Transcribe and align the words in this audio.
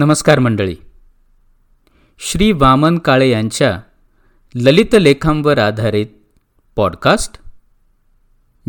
नमस्कार 0.00 0.38
मंडळी. 0.38 0.76
श्री 2.18 2.52
वामन 2.52 2.98
काळे 2.98 3.30
यांच्या 3.30 3.80
ललित 4.54 4.94
लेखांवर 5.00 5.58
आधारित 5.58 6.06
पॉडकास्ट 6.76 7.38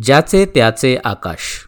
ज्याचे 0.02 0.46
त्याचे 0.46 0.98
आकाश. 1.06 1.68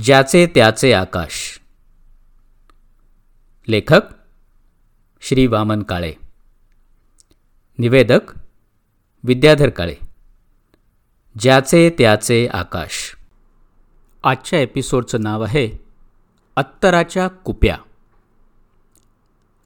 ज्याचे 0.00 0.46
त्याचे 0.46 0.92
आकाश. 0.92 1.60
लेखक 3.68 4.02
श्री 5.20 5.46
वामन 5.46 5.82
काळे. 5.82 6.14
निवेदक 7.78 8.20
विद्याधर 9.24 9.68
काळे. 9.68 9.96
ज्याचे 11.38 11.90
त्याचे 11.90 12.48
आकाश. 12.52 13.16
आजच्या 14.24 14.60
एपिसोडचं 14.60 15.20
नाव 15.20 15.42
आहे 15.42 15.87
अत्तराच्या 16.58 17.28
कुप्या. 17.28 17.78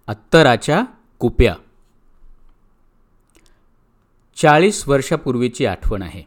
अत्तराच्या 0.06 0.84
कुप्या. 1.18 1.56
चाळीस 4.36 4.88
वर्षापूर्वीची 4.88 5.66
आठवण 5.66 6.02
आहे. 6.02 6.22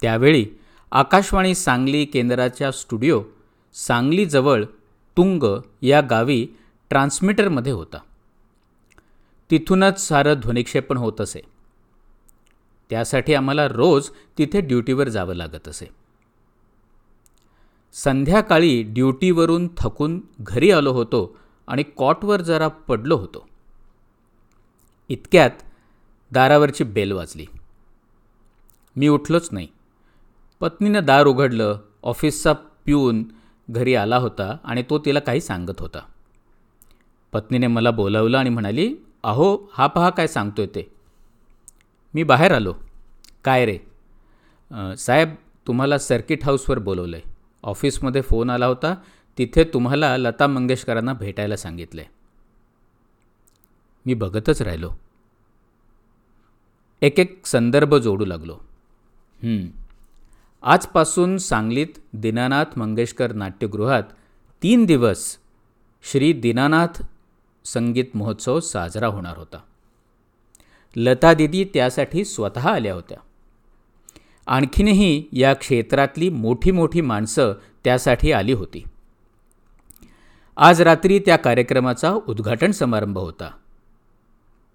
त्यावेळी 0.00 0.46
आकाशवाणी 0.90 1.54
सांगली 1.54 2.04
केंद्राच्या 2.04 2.72
स्टुडिओ 2.72 3.22
सांगलीजवळ 3.74 4.64
तुंग 5.16 5.60
या 5.82 6.00
गावी 6.00 6.48
ट्रान्समीटरमध्ये 6.90 7.72
होता. 7.72 7.98
तिथूनच 9.50 10.08
सारं 10.08 10.34
ध्वनिक्षेपण 10.40 10.96
होत 10.96 11.20
असे. 11.20 11.40
त्यासाठी 12.90 13.34
आम्हाला 13.34 13.68
रोज 13.68 14.10
तिथे 14.38 14.60
ड्युटीवर 14.60 15.08
जावं 15.08 15.34
लागत 15.34 15.68
असे. 15.68 16.07
संध्याकाळी 17.92 18.82
ड्युटीवरून 18.82 19.68
थकून 19.76 20.20
घरी 20.40 20.70
आलो 20.70 20.92
होतो 20.92 21.36
आणि 21.68 21.82
कॉटवर 21.82 22.40
जरा 22.40 22.68
पडलो 22.68 23.16
होतो. 23.16 23.46
इतक्यात 25.08 25.50
दारावरची 26.32 26.84
बेल 26.84 27.12
वाजली. 27.12 27.46
मी 28.96 29.08
उठलोच 29.08 29.48
नाही. 29.52 29.68
पत्नीनं 30.60 31.04
दार 31.04 31.26
उघडलं 31.26 31.78
ऑफिसचा 32.02 32.52
पिऊन 32.84 33.24
घरी 33.70 33.94
आला 33.94 34.16
होता 34.16 34.56
आणि 34.64 34.82
तो 34.90 34.98
तिला 34.98 35.20
काही 35.20 35.40
सांगत 35.40 35.80
होता. 35.80 36.00
पत्नीने 37.32 37.66
मला 37.66 37.90
बोलावलं 37.90 38.38
आणि 38.38 38.50
म्हणाली 38.50 38.94
अहो 39.22 39.70
हा 39.72 39.86
पहा 39.86 40.10
काय 40.10 40.26
सांगतोय 40.26 40.66
ते. 40.66 40.90
मी 42.14 42.22
बाहेर 42.22 42.52
आलो. 42.52 42.74
काय 43.44 43.66
रे? 43.66 43.78
साहेब 44.96 45.34
तुम्हाला 45.66 45.98
सर्किट 45.98 46.44
हाऊसवर 46.44 46.78
बोलवलं 46.78 47.16
आहे 47.16 47.37
ऑफिसमध्ये 47.62 48.20
फोन 48.20 48.50
आला 48.50 48.66
होता. 48.66 48.94
तिथे 49.38 49.64
तुम्हाला 49.64 50.16
लता 50.16 50.46
मंगेशकरांना 50.46 51.12
भेटायला 51.12 51.56
सांगितले. 51.56 52.04
मी 54.06 54.14
बघतच 54.14 54.62
राहिलो. 54.62 54.90
एक 57.02 57.20
एक 57.20 57.46
संदर्भ 57.46 57.94
जोडू 57.94 58.24
लागलो. 58.24 58.58
आजपासून 60.62 61.36
सांगलीत 61.38 61.98
दीनानाथ 62.12 62.78
मंगेशकर 62.78 63.32
नाट्यगृहात 63.32 64.02
तीन 64.62 64.84
दिवस 64.84 65.36
श्री 66.02 66.32
दीनानाथ 66.32 67.02
संगीत 67.64 68.04
महोत्सव 68.14 68.60
साजरा 68.60 69.06
होणार 69.06 69.38
होता. 69.38 69.58
लता 70.96 71.34
दिदी 71.34 71.64
त्यासाठी 71.64 72.24
स्वतः 72.24 72.68
आल्या 72.68 72.94
होत्या. 72.94 73.18
आणखीनही 74.48 75.24
या 75.32 75.54
क्षेत्रातली 75.54 76.28
मोठी 76.28 76.70
मोठी 76.70 77.00
माणसं 77.00 77.52
त्यासाठी 77.84 78.32
आली 78.32 78.52
होती. 78.52 78.84
आज 80.56 80.80
रात्री 80.80 81.18
त्या 81.18 81.36
कार्यक्रमाचा 81.36 82.12
उद्घाटन 82.12 82.70
समारंभ 82.70 83.18
होता. 83.18 83.50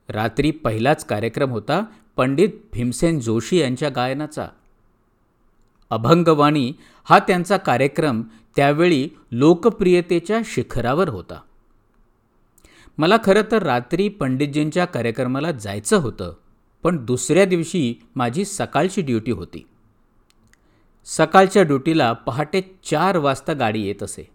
रात्री 0.09 0.51
पहिलाच 0.51 1.05
कार्यक्रम 1.05 1.51
होता 1.51 1.85
पंडित 2.15 2.49
भीमसेन 2.73 3.19
जोशी 3.19 3.57
यांच्या 3.57 3.89
गायनाचा. 3.89 4.47
अभंगवाणी 5.89 6.73
हा 7.03 7.19
त्यांचा 7.19 7.57
कार्यक्रम 7.57 8.21
त्यावेळी 8.55 9.09
लोकप्रियतेच्या 9.31 10.39
शिखरावर 10.45 11.09
होता. 11.09 11.39
मला 12.97 13.17
खरं 13.23 13.41
तर 13.51 13.63
रात्री 13.63 14.09
पंडितजींच्या 14.09 14.85
कार्यक्रमाला 14.85 15.51
जायचं 15.51 15.97
होतं 15.97 16.33
पण 16.83 17.05
दुसऱ्या 17.05 17.45
दिवशी 17.45 17.93
माझी 18.15 18.45
सकाळची 18.45 19.01
ड्युटी 19.01 19.31
होती. 19.31 19.67
सकाळच्या 21.05 21.63
ड्युटीला 21.63 22.13
पहाटे 22.13 22.61
चार 22.83 23.17
वाजता 23.17 23.53
गाडी 23.53 23.81
येत 23.81 24.03
असे. 24.03 24.29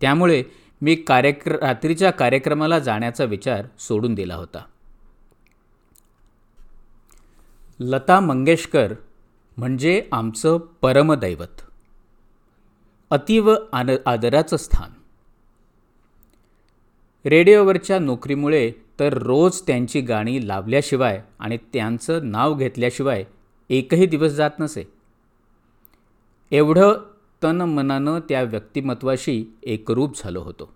त्यामुळे 0.00 0.44
मी 0.82 0.94
कार्यक्र 0.94 1.52
रात्रीच्या 1.52 2.10
कार्यक्रमाला 2.10 2.78
जाण्याचा 2.78 3.24
विचार 3.24 3.66
सोडून 3.78 4.14
दिला 4.14 4.34
होता. 4.34 4.64
लता 7.80 8.20
मंगेशकर 8.20 8.92
म्हणजे 9.56 10.08
आमचं 10.12 10.58
परमदैवत. 10.58 11.60
अतीव 13.10 13.54
आन 13.72 13.90
आदराचं 14.06 14.56
स्थान. 14.56 14.90
रेडिओवरच्या 17.28 17.98
नोकरीमुळे 17.98 18.72
तर 19.00 19.12
रोज 19.12 19.62
त्यांची 19.66 20.00
गाणी 20.00 20.48
लावल्याशिवाय 20.48 21.22
आणि 21.38 21.56
त्यांचं 21.56 22.30
नाव 22.30 22.54
घेतल्याशिवाय 22.54 23.24
एकही 23.70 24.06
दिवस 24.06 24.30
जात 24.30 24.50
नसे. 24.58 24.99
एवढं 26.50 26.92
तन 27.42 27.60
मनानं 27.60 28.20
त्या 28.28 28.42
व्यक्तिमत्वाशी 28.42 29.44
एकरूप 29.62 30.18
झालो 30.18 30.40
होतो. 30.40 30.72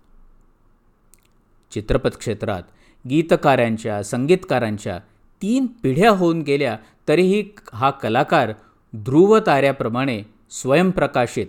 चित्रपट 1.71 2.13
क्षेत्रात 2.13 2.63
गीतकारांच्या 3.09 4.03
संगीतकारांच्या 4.03 4.99
तीन 5.41 5.65
पिढ्या 5.65 6.11
होऊन 6.11 6.41
गेल्या 6.41 6.77
तरीही 7.07 7.49
हा 7.73 7.89
कलाकार 7.89 8.51
ध्रुव 8.95 9.39
ताऱ्याप्रमाणे 9.39 10.23
स्वयंप्रकाशित 10.49 11.47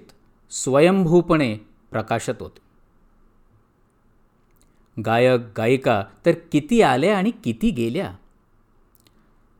स्वयंभूपणे 0.50 1.56
प्रकाशत 1.90 2.40
होते. 2.40 2.66
गायक 5.02 5.40
गायिका 5.56 6.04
तर 6.26 6.30
किती 6.52 6.82
आल्या 6.82 7.18
आणि 7.18 7.30
किती 7.30 7.70
गेल्या? 7.70 8.14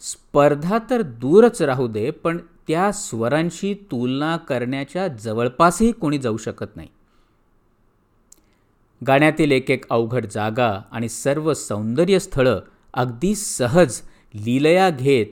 स्पर्धा 0.01 0.79
तर 0.91 1.03
दूरच 1.03 1.63
राहू 1.63 1.89
दे 1.89 2.11
पण 2.11 2.39
त्या 2.69 2.93
स्वरांशी 2.93 3.75
तुलना 3.75 4.37
करण्याच्या 4.37 5.09
जवळपासही 5.09 5.93
कोणी 5.93 6.19
जाऊ 6.19 6.37
शकत 6.37 6.77
नाही. 6.77 6.89
गाण्यातील 9.07 9.51
एक 9.51 9.71
एक 9.71 9.85
अवघड 9.91 10.27
जागा 10.27 10.81
आणि 10.91 11.09
सर्व 11.09 11.55
सौंदर्य 11.55 12.19
स्थळं 12.19 12.61
अगदी 12.95 13.35
सहज 13.35 14.01
लीलया 14.35 14.91
घेत 14.91 15.27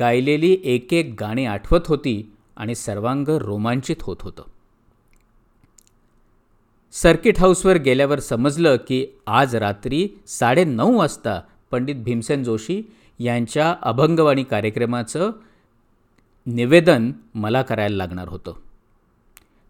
गायलेली 0.00 0.58
एक 0.64 0.94
एक 0.94 1.14
गाणी 1.20 1.44
आठवत 1.44 1.80
होती 1.86 2.32
आणि 2.56 2.74
सर्वांग 2.74 3.28
रोमांचित 3.28 3.96
होत 4.02 4.16
होतं. 4.20 4.42
सर्किट 6.92 7.38
हाऊसवर 7.38 7.76
गेल्यावर 7.76 8.20
समजलं 8.20 8.76
की 8.76 9.06
आज 9.26 9.56
रात्री 9.56 10.08
साडेनऊ 10.26 10.98
वाजता 10.98 11.40
पंडित 11.70 11.94
भीमसेन 11.94 12.44
जोशी 12.44 12.82
यांच्या 13.18 13.74
अभंगवाणी 13.82 14.44
कार्यक्रमाचं 14.44 15.30
निवेदन 16.46 17.12
मला 17.34 17.62
करायला 17.62 17.96
लागणार 17.96 18.28
होतं. 18.28 18.54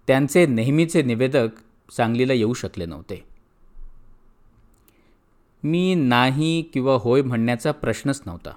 त्यांचे 0.06 0.46
नेहमीचे 0.46 1.02
निवेदक 1.02 1.48
सांगलीला 1.92 2.32
येऊ 2.32 2.54
शकले 2.54 2.86
नव्हते. 2.86 3.24
मी 5.64 5.94
नाही 5.94 6.62
किंवा 6.62 6.94
होय 6.94 7.22
म्हणण्याचा 7.22 7.72
प्रश्नच 7.72 8.22
नव्हता. 8.26 8.50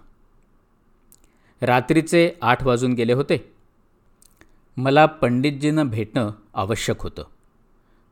रात्रीचे 1.62 2.32
आठ 2.42 2.64
वाजून 2.64 2.94
गेले 2.94 3.14
होते. 3.14 3.54
मला 4.78 5.06
पंडितजींना 5.06 5.84
भेटणं 5.84 6.32
आवश्यक 6.54 7.02
होतं. 7.02 7.24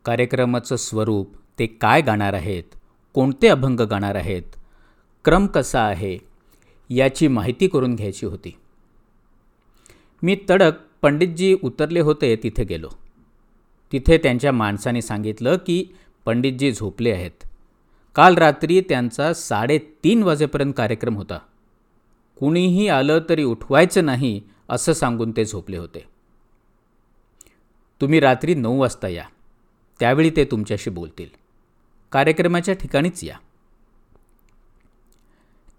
कार्यक्रमाचं 0.05 0.75
स्वरूप 0.75 1.35
ते 1.59 1.67
काय 1.67 2.01
गाणार 2.01 2.33
आहेत 2.33 2.63
कोणते 3.13 3.47
अभंग 3.47 3.79
गाणार 3.79 4.15
आहेत 4.15 4.43
क्रम 5.25 5.47
कसा 5.47 5.81
आहे 5.81 6.17
याची 6.89 7.27
माहिती 7.27 7.67
करून 7.67 7.95
घ्यायची 7.95 8.25
होती. 8.25 8.57
मी 10.23 10.37
तडक 10.49 10.71
पंडितजी 11.01 11.57
उतरले 11.63 11.99
होते 11.99 12.35
तिथे 12.35 12.63
गेलो. 12.63 12.89
तिथे 13.91 14.17
त्यांच्या 14.17 14.51
माणसाने 14.51 15.01
सांगितलं 15.01 15.55
की 15.55 15.85
पंडितजी 16.25 16.71
झोपले 16.71 17.11
आहेत. 17.11 17.47
काल 18.15 18.35
रात्री 18.35 18.81
त्यांचा 18.81 19.33
साडेतीन 19.33 20.23
वाजेपर्यंत 20.23 20.73
कार्यक्रम 20.77 21.15
होता. 21.15 21.39
कुणीही 22.39 22.87
आलं 22.87 23.19
तरी 23.29 23.43
उठवायचं 23.43 24.05
नाही 24.05 24.41
असं 24.69 24.93
सांगून 24.93 25.31
ते 25.31 25.45
झोपले 25.45 25.77
होते. 25.77 26.03
तुम्ही 28.01 28.19
रात्री 28.19 28.55
नऊ 28.55 28.79
वाजता 28.79 29.07
या. 29.07 29.25
त्यावेळी 29.99 30.29
ते 30.35 30.45
तुमच्याशी 30.45 30.89
बोलतील. 30.89 31.29
कार्यक्रमाच्या 32.11 32.73
ठिकाणीच 32.73 33.23
या. 33.23 33.37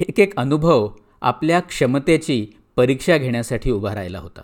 एक 0.01 0.21
एक 0.21 0.37
अनुभव 0.37 0.89
आपल्या 1.21 1.61
क्षमतेची 1.61 2.47
परीक्षा 2.79 3.17
घेण्यासाठी 3.17 3.71
उभा 3.71 3.95
राहिला 3.95 4.19
होता. 4.19 4.41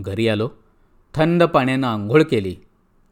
घरी 0.00 0.28
आलो 0.28 0.50
थंड 1.14 1.42
पाण्यानं 1.42 1.86
आंघोळ 1.86 2.22
केली 2.22 2.56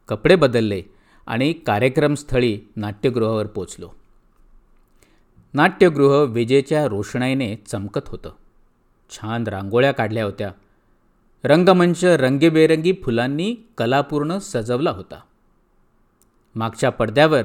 कपडे 0.08 0.36
बदलले 0.36 0.82
आणि 1.26 1.52
कार्यक्रमस्थळी 1.52 2.60
नाट्यगृहावर 2.76 3.46
पोचलो. 3.46 3.90
नाट्यगृह 5.54 6.22
विजेच्या 6.22 6.86
रोषणाईने 6.86 7.56
चमकत 7.56 8.00
होतं. 8.06 8.32
छान 9.10 9.46
रांगोळ्या 9.46 9.92
काढल्या 9.92 10.24
होत्या. 10.24 10.50
रंगमंच 11.44 12.04
रंगीबेरंगी 12.04 12.92
फुलांनी 12.92 13.56
कलापूर्ण 13.78 14.38
सजवला 14.38 14.90
होता. 14.90 15.20
मागच्या 16.54 16.90
पडद्यावर 16.90 17.42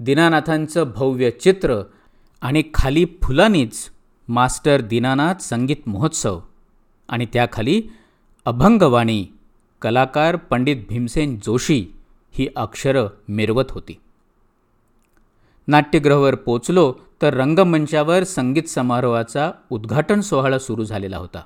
दीनानाथांचं 0.00 0.90
भव्य 0.96 1.30
चित्र 1.30 1.82
आणि 2.40 2.62
खाली 2.74 3.04
फुलांनीच 3.04 3.90
मास्टर 4.28 4.80
दीनानाथ 4.80 5.34
संगीत 5.34 5.76
महोत्सव 5.86 6.40
आणि 7.08 7.26
त्याखाली 7.32 7.82
अभंगवाणी 8.44 9.26
कलाकार 9.82 10.36
पंडित 10.36 10.76
भीमसेन 10.88 11.38
जोशी 11.38 11.86
ही 12.32 12.48
अक्षरं 12.56 13.08
मिरवत 13.28 13.64
होती. 13.70 14.00
नाट्यगृहावर 15.68 16.34
पोचलो 16.34 16.94
तर 17.22 17.34
रंगमंचावर 17.34 18.24
संगीत 18.24 18.62
समारोहाचा 18.62 19.52
उद्घाटन 19.70 20.20
सोहळा 20.20 20.58
सुरू 20.58 20.84
झालेला 20.84 21.16
होता. 21.16 21.42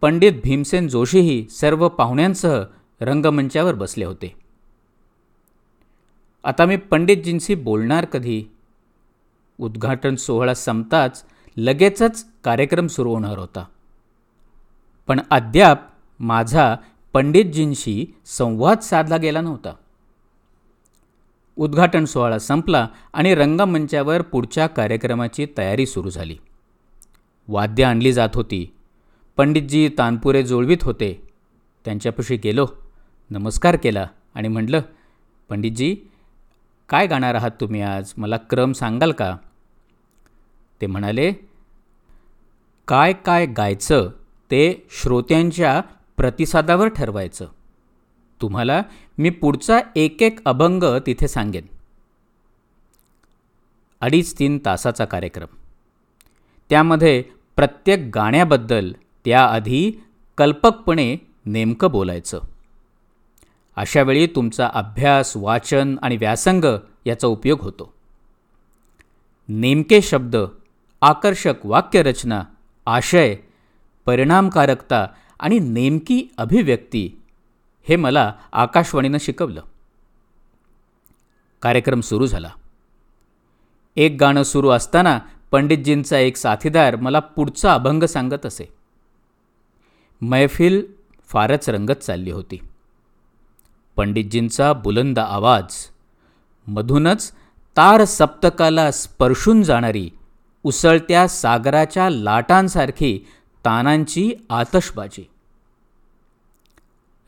पंडित 0.00 0.32
भीमसेन 0.44 0.88
जोशीही 0.88 1.48
सर्व 1.48 1.88
पाहुण्यांसह 1.88 2.64
रंगमंचावर 3.00 3.74
बसले 3.74 4.04
होते. 4.04 4.34
आता 6.44 6.64
मी 6.64 6.76
पंडितजींशी 6.76 7.54
बोलणार 7.54 8.04
कधी? 8.04 8.44
उद्घाटन 9.58 10.14
सोहळा 10.14 10.54
संपताच 10.54 11.24
लगेचच 11.56 12.26
कार्यक्रम 12.44 12.86
सुरू 12.86 13.14
होणार 13.14 13.38
होता. 13.38 13.64
पण 15.06 15.20
अद्याप 15.30 15.78
माझा 16.20 16.76
पंडितजींशी 17.12 18.06
संवाद 18.26 18.78
साधला 18.78 19.16
गेला 19.16 19.40
नव्हता. 19.40 19.74
उद्घाटन 21.56 22.04
सोहळा 22.04 22.38
संपला 22.38 22.88
आणि 23.12 23.34
रंगमंचावर 23.34 24.22
पुढच्या 24.22 24.66
कार्यक्रमाची 24.66 25.46
तयारी 25.58 25.86
सुरू 25.86 26.10
झाली. 26.10 26.36
वाद्य 27.48 27.84
आणली 27.84 28.12
जात 28.12 28.28
होती. 28.34 28.74
पंडितजी 29.36 29.90
तानपुरे 29.98 30.42
जुळवीत 30.42 30.78
होते. 30.82 31.28
त्यांच्यापाशी 31.84 32.36
गेलो 32.36 32.66
नमस्कार 33.30 33.76
केला 33.76 34.06
आणि 34.34 34.48
म्हटलं 34.48 34.80
पंडितजी 35.48 35.96
काय 36.88 37.06
गाणार 37.06 37.34
आहात 37.34 37.50
तुम्ही 37.60 37.80
आज? 37.80 38.12
मला 38.16 38.36
क्रम 38.36 38.72
सांगाल 38.72 39.12
का? 39.12 39.36
ते 40.82 40.86
म्हणाले 40.86 41.32
काय 42.88 43.12
काय 43.12 43.46
गायचं 43.46 44.10
ते 44.50 44.86
श्रोत्यांच्या 44.90 45.80
प्रतिसादावर 46.16 46.88
ठरवायचं. 46.88 47.48
तुम्हाला 48.42 48.82
मी 49.18 49.30
पुढचा 49.30 49.80
एक 49.96 50.22
एक 50.22 50.38
अभंग 50.44 50.84
तिथे 51.06 51.28
सांगेन. 51.28 51.66
अडीच 54.00 54.38
तीन 54.38 54.58
तासाचा 54.64 55.04
कार्यक्रम. 55.04 55.46
त्यामध्ये 56.70 57.22
प्रत्येक 57.56 58.10
गाण्याबद्दल 58.14 58.92
त्याआधी 59.24 59.92
कल्पकपणे 60.36 61.16
नेमकं 61.46 61.90
बोलायचं. 61.90 62.40
अशावेळी 63.76 64.26
तुमचा 64.26 64.70
अभ्यास 64.74 65.32
वाचन 65.36 65.96
आणि 66.02 66.16
व्यासंग 66.16 66.64
याचा 67.06 67.26
उपयोग 67.26 67.60
होतो. 67.60 67.94
नेमके 69.48 70.00
शब्द 70.00 70.36
आकर्षक 71.02 71.54
वाक्यरचना 71.64 72.42
आशय 72.86 73.36
परिणामकारकता 74.06 75.06
आणि 75.40 75.58
नेमकी 75.58 76.26
अभिव्यक्ती 76.38 77.22
हे 77.88 77.96
मला 77.96 78.32
आकाशवाणीनं 78.52 79.18
शिकवलं. 79.20 79.62
कार्यक्रम 81.62 82.00
सुरू 82.00 82.26
झाला. 82.26 82.50
एक 83.96 84.16
गाणं 84.20 84.42
सुरू 84.42 84.70
असताना 84.70 85.20
पंडितजींचा 85.50 86.18
एक 86.18 86.36
साथीदार 86.36 86.96
मला 86.96 87.18
पुढचा 87.18 87.74
अभंग 87.74 88.02
सांगत 88.02 88.46
असे. 88.46 88.72
मैफिल 90.20 90.86
फारच 91.28 91.70
रंगत 91.70 91.92
चालली 91.92 92.30
होती. 92.30 92.58
पंडितजींचा 93.96 94.72
बुलंद 94.72 95.18
आवाज 95.18 95.74
मधूनच 96.66 97.32
तार 97.76 98.04
सप्तकाला 98.04 98.90
स्पर्शून 98.90 99.62
जाणारी 99.62 100.10
उसळत्या 100.64 101.28
सागराच्या 101.28 102.10
लाटांसारखी 102.10 103.26
तानांची 103.64 104.32
आतषबाजी. 104.50 105.28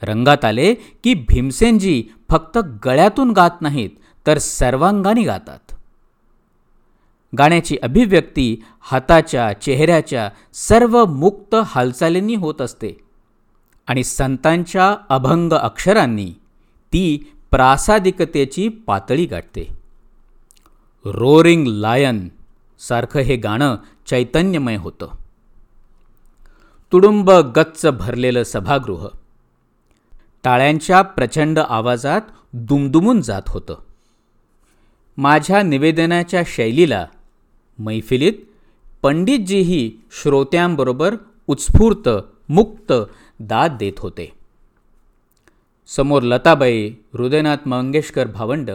रंगात 0.02 0.44
आले 0.44 0.74
की 0.74 1.14
भीमसेनजी 1.14 2.04
फक्त 2.30 2.58
गळ्यातून 2.84 3.30
गात 3.30 3.50
नाहीत 3.60 3.90
तर 4.26 4.38
सर्वांगाने 4.38 5.22
गातात. 5.22 5.74
गाण्याची 7.38 7.76
अभिव्यक्ती 7.82 8.56
हाताच्या 8.80 9.52
चेहऱ्याच्या 9.52 10.30
सर्व 10.52 11.04
मुक्त 11.04 11.54
हालचालींनी 11.66 12.34
होत 12.34 12.60
असते 12.60 12.96
आणि 13.86 14.04
संतांच्या 14.04 14.96
अभंग 15.08 15.52
अक्षरांनी 15.52 16.30
ती 16.92 17.32
प्रासादिकतेची 17.50 18.68
पातळी 18.68 19.26
गाठते. 19.26 19.68
रोरिंग 21.04 21.66
लायन 21.66 22.28
सारखं 22.88 23.20
हे 23.20 23.36
गाणं 23.36 23.76
चैतन्यमय 24.06 24.76
होतं. 24.76 25.06
तुडुंब 26.92 27.30
गच्च 27.30 27.86
भरलेलं 27.86 28.44
सभागृह. 28.44 29.06
टाळ्यांच्या 30.44 31.02
प्रचंड 31.02 31.58
आवाजात 31.58 32.20
दुमदुमून 32.52 33.20
जात 33.20 33.42
होतं. 33.46 33.74
माझ्या 35.16 35.62
निवेदनाच्या 35.62 36.42
शैलीला 36.46 37.06
मैफिलीत 37.78 38.32
पंडितजीही 39.02 39.92
श्रोत्यांबरोबर 40.22 41.14
उत्स्फूर्त 41.46 42.08
मुक्त 42.48 42.92
दाद 43.40 43.76
देत 43.78 43.92
होते. 43.98 44.32
समोर 45.86 46.22
लताबाई 46.22 46.88
हृदयनाथ 46.88 47.68
मंगेशकर 47.68 48.26
भावंड 48.26 48.70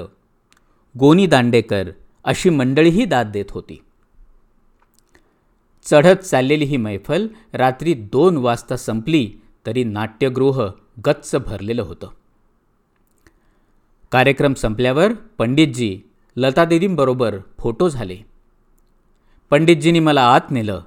गोनी 1.00 1.28
दांडेकर 1.28 1.90
अशी 2.24 2.50
मंडळीही 2.50 3.06
दाद 3.06 3.32
देत 3.32 3.46
होती. 3.50 3.80
चढत 5.90 6.18
चाललेली 6.18 6.66
ही 6.66 6.78
मैफल 6.78 7.28
रात्री 7.54 7.94
दोन 7.94 8.38
वाजता 8.38 8.76
संपली 8.78 9.42
तरी 9.66 9.84
नाट्यगृह 9.84 10.72
गच्च 11.06 11.36
भरलेलं 11.36 11.82
होतं. 11.82 12.08
कार्यक्रम 14.12 14.54
संपल्यावर 14.54 15.14
पंडितजी 15.38 16.02
लतादिदींबरोबर 16.38 17.38
फोटो 17.60 17.90
झाले. 17.90 18.18
पंडितजींनी 19.50 20.00
मला 20.00 20.22
आत 20.22 20.52
नेलं. 20.52 20.82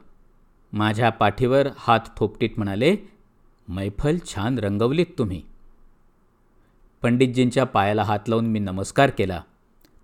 माझ्या 0.73 1.11
पाठीवर 1.11 1.69
हात 1.79 2.00
थोपटीत 2.17 2.50
म्हणाले 2.57 2.97
मैफल 3.69 4.17
छान 4.26 4.59
रंगवलीत 4.59 5.19
तुम्ही. 5.19 5.43
पंडितजींच्या 7.03 7.65
पायाला 7.65 8.03
हात 8.03 8.29
लावून 8.29 8.47
मी 8.47 8.59
नमस्कार 8.59 9.11
केला. 9.11 9.43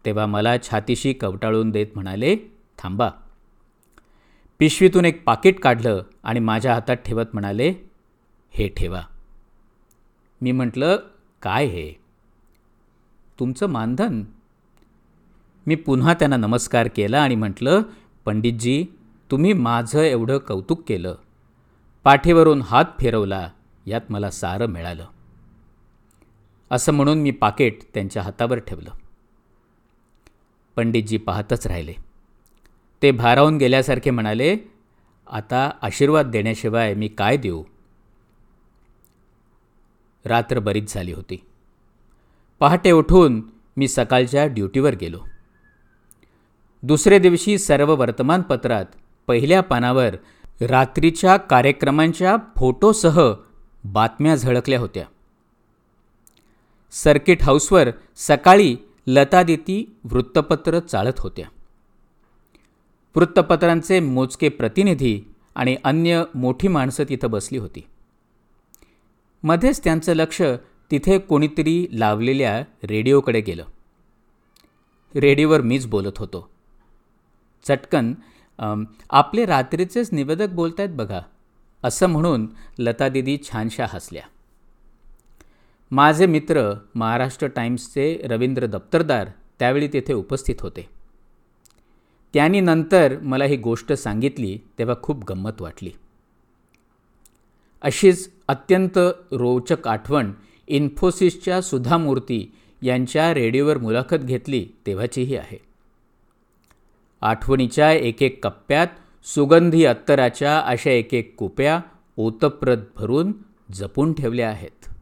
तेव्हा 0.04 0.26
मला 0.26 0.58
छातीशी 0.58 1.12
कवटाळून 1.12 1.70
देत 1.70 1.86
म्हणाले 1.94 2.36
थांबा 2.78 3.10
पिशवीतून 4.58 5.04
एक 5.04 5.24
पाकिट 5.24 5.60
काढलं 5.60 6.02
आणि 6.22 6.40
माझ्या 6.40 6.74
हातात 6.74 6.96
ठेवत 6.96 7.24
म्हणाले 7.32 7.74
हे 8.50 8.68
ठेवा. 8.68 9.02
मी 10.40 10.52
म्हटलं 10.52 10.96
काय 11.42 11.64
हे? 11.64 11.92
तुमचं 13.38 13.66
मानधन? 13.66 14.24
मी 15.66 15.74
पुन्हा 15.74 16.14
त्यांना 16.14 16.36
नमस्कार 16.36 16.88
केला 16.96 17.22
आणि 17.22 17.34
म्हटलं 17.34 17.82
पंडितजी 18.24 18.86
तुम्ही 19.30 19.52
माझं 19.52 20.00
एवढं 20.00 20.38
कौतुक 20.38 20.82
केलं. 20.88 21.14
पाठीवरून 22.04 22.62
हात 22.62 22.84
फिरवला 23.00 23.50
यात 23.86 24.00
मला 24.08 24.30
सारं 24.30 24.66
मिळालं. 24.66 25.06
असं 26.70 26.92
म्हणून 26.92 27.18
मी 27.18 27.30
पाकिट 27.30 27.78
त्यांच्या 27.94 28.22
हातावर 28.22 28.58
ठेवलं. 28.58 28.90
पंडितजी 30.76 31.16
पाहतच 31.16 31.66
राहिले. 31.66 32.07
ते 33.02 33.10
भारावून 33.10 33.58
गेल्यासारखे 33.58 34.10
म्हणाले 34.10 34.56
आता 35.30 35.70
आशीर्वाद 35.82 36.26
देण्याशिवाय 36.26 36.94
मी 36.94 37.08
काय 37.08 37.36
देऊ? 37.36 37.64
रात्र 40.24 40.58
बरीच 40.58 40.94
झाली 40.94 41.12
होती. 41.12 41.36
पहाटे 42.60 42.90
उठून 42.90 43.42
मी 43.76 43.88
सकाळच्या 43.88 44.46
ड्युटीवर 44.46 44.94
गेलो. 44.94 45.20
दुसऱ्या 46.82 47.18
दिवशी 47.18 47.58
सर्व 47.58 47.94
वर्तमानपत्रात 47.94 48.84
पहिल्या 49.26 49.60
पानावर 49.60 50.14
रात्रीच्या 50.60 51.36
कार्यक्रमांच्या 51.36 52.36
फोटोसह 52.56 53.34
बातम्या 53.84 54.36
झळकल्या 54.36 54.80
होत्या. 54.80 55.04
सर्किट 56.90 57.42
हाऊसवर 57.42 57.88
सकाळी 58.16 58.76
लतादिती 59.06 59.96
वृत्तपत्र 60.04 60.78
चालत 60.78 61.18
होत्या. 61.18 61.46
वृत्तपत्रांचे 63.18 63.98
मोजके 64.00 64.48
प्रतिनिधी 64.48 65.20
आणि 65.54 65.76
अन्य 65.84 66.22
मोठी 66.34 66.68
माणसं 66.68 67.04
तिथं 67.08 67.30
बसली 67.30 67.58
होती. 67.58 67.80
मध्येच 69.42 69.82
त्यांचं 69.84 70.14
लक्ष 70.14 70.40
तिथे 70.90 71.18
कोणीतरी 71.18 71.86
लावलेल्या 71.92 72.58
रेडिओकडे 72.88 73.40
गेलं. 73.40 73.64
रेडिओवर 75.14 75.60
मीच 75.60 75.86
बोलत 75.86 76.18
होतो. 76.18 76.48
चटकन 77.64 78.12
आपले 79.10 79.46
रात्रीचेच 79.46 80.08
निवेदक 80.12 80.52
बोलत 80.54 80.80
आहेत 80.80 80.94
बघा 80.96 81.20
असं 81.84 82.06
म्हणून 82.06 82.46
लता 82.78 83.08
दिदी 83.08 83.36
छानशा 83.44 83.86
हसल्या. 83.90 84.22
माझे 85.92 86.26
मित्र 86.26 86.70
महाराष्ट्र 86.94 87.46
टाइम्सचे 87.46 88.06
रवींद्र 88.24 88.66
दप्तरदार 88.66 89.28
त्यावेळी 89.58 89.88
तेथे 89.92 90.12
उपस्थित 90.12 90.60
होते. 90.60 90.86
त्यांनी 92.34 92.60
नंतर 92.60 93.18
मला 93.22 93.44
ही 93.44 93.56
गोष्ट 93.56 93.92
सांगितली 93.92 94.58
तेव्हा 94.78 94.94
खूप 95.02 95.24
गंमत 95.30 95.60
वाटली. 95.60 95.90
अशीच 97.82 98.30
अत्यंत 98.48 98.98
रोचक 99.32 99.88
आठवण 99.88 100.32
इन्फोसिसच्या 100.66 101.60
सुधा 101.60 101.96
मूर्ती 101.96 102.52
यांच्या 102.82 103.34
रेडिओवर 103.34 103.78
मुलाखत 103.78 104.16
घेतली 104.16 104.66
तेव्हाचीही 104.86 105.36
आहे. 105.36 105.60
आठवणीच्या 107.20 107.92
एक 107.92 108.22
एक 108.22 108.46
कप्प्यात 108.46 108.86
सुगंधी 109.24 109.84
अत्तराच्या 109.84 110.58
अशा 110.58 110.90
एक 110.90 111.14
एक 111.14 111.36
कुप्या 111.36 111.80
ओतप्रत 112.16 112.76
भरून 112.96 113.32
जपून 113.72 114.12
ठेवल्या 114.12 114.48
आहेत. 114.48 114.97